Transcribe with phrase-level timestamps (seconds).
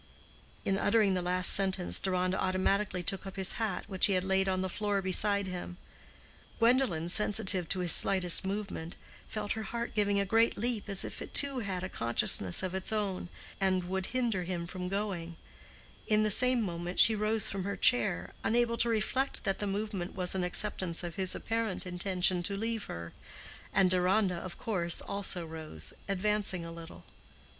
[0.65, 4.49] In uttering the last sentence Deronda automatically took up his hat which he had laid
[4.49, 5.77] on the floor beside him.
[6.57, 8.95] Gwendolen, sensitive to his slightest movement,
[9.27, 12.73] felt her heart giving a great leap, as if it too had a consciousness of
[12.73, 13.29] its own,
[13.59, 15.35] and would hinder him from going:
[16.07, 20.15] in the same moment she rose from her chair, unable to reflect that the movement
[20.15, 23.13] was an acceptance of his apparent intention to leave her;
[23.71, 27.03] and Deronda, of course, also rose, advancing a little.